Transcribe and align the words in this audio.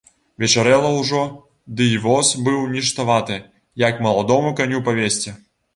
Вечарэла 0.43 0.89
ўжо, 0.99 1.21
ды 1.81 1.91
й 1.91 2.01
воз 2.07 2.33
быў 2.49 2.59
ніштаваты, 2.75 3.41
як 3.87 4.05
маладому 4.09 4.59
каню 4.63 4.87
павезці. 4.91 5.39